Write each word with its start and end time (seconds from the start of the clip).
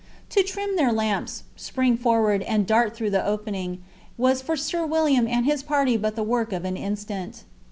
To 0.31 0.41
trim 0.41 0.77
their 0.77 0.91
lamps, 0.91 1.43
spring 1.55 1.95
forward, 1.95 2.41
and 2.41 2.65
dart 2.65 2.95
through 2.97 3.11
the 3.11 3.23
opening, 3.23 3.83
was 4.17 4.41
for 4.41 4.57
Sir 4.57 4.83
William 4.83 5.27
and 5.27 5.45
his 5.45 5.61
party 5.61 5.95
but 5.95 6.15
the 6.15 6.23
work 6.23 6.51
of 6.53 6.65
an 6.65 6.75
instant. 6.75 7.43